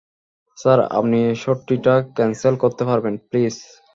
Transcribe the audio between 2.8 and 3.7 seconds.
পারবেন, প্লিজ?